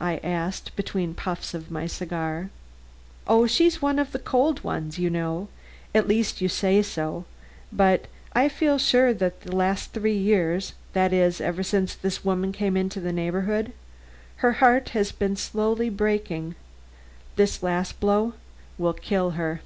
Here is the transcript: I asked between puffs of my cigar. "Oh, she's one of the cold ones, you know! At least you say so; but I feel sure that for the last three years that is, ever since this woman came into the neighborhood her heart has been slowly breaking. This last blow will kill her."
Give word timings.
I 0.00 0.18
asked 0.18 0.76
between 0.76 1.12
puffs 1.12 1.54
of 1.54 1.68
my 1.68 1.88
cigar. 1.88 2.50
"Oh, 3.26 3.48
she's 3.48 3.82
one 3.82 3.98
of 3.98 4.12
the 4.12 4.20
cold 4.20 4.62
ones, 4.62 4.96
you 4.96 5.10
know! 5.10 5.48
At 5.92 6.06
least 6.06 6.40
you 6.40 6.48
say 6.48 6.80
so; 6.82 7.24
but 7.72 8.04
I 8.32 8.48
feel 8.48 8.78
sure 8.78 9.12
that 9.14 9.40
for 9.42 9.48
the 9.48 9.56
last 9.56 9.92
three 9.92 10.16
years 10.16 10.74
that 10.92 11.12
is, 11.12 11.40
ever 11.40 11.64
since 11.64 11.96
this 11.96 12.24
woman 12.24 12.52
came 12.52 12.76
into 12.76 13.00
the 13.00 13.12
neighborhood 13.12 13.72
her 14.36 14.52
heart 14.62 14.90
has 14.90 15.10
been 15.10 15.34
slowly 15.34 15.90
breaking. 15.90 16.54
This 17.34 17.60
last 17.60 17.98
blow 17.98 18.34
will 18.78 18.92
kill 18.94 19.30
her." 19.30 19.62